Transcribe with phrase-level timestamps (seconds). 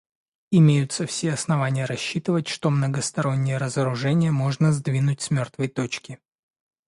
[0.49, 6.17] Имеются все основания рассчитывать, что многостороннее разоружение можно сдвинуть с мертвой точки.